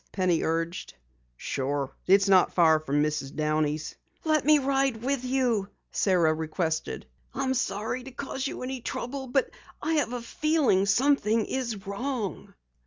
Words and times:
Penny 0.11 0.41
urged. 0.41 0.95
"Sure. 1.37 1.95
It's 2.07 2.27
not 2.27 2.53
far 2.55 2.79
from 2.79 3.03
Mrs. 3.03 3.35
Downey's." 3.35 3.95
"Let 4.25 4.43
me 4.45 4.57
ride 4.57 5.03
with 5.03 5.23
you," 5.23 5.69
Sara 5.91 6.33
requested. 6.33 7.05
"I'm 7.35 7.53
sorry 7.53 8.01
to 8.05 8.11
cause 8.11 8.47
you 8.47 8.63
any 8.63 8.81
trouble, 8.81 9.27
but 9.27 9.51
I 9.79 9.93
have 10.01 10.13
a 10.13 10.23
feeling 10.23 10.87
something 10.87 11.45
is 11.45 11.85
wrong." 11.85 12.55